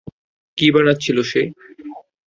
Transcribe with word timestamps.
কী 0.57 0.67
বানাচ্ছিল 0.71 1.17
সে? 1.23 1.41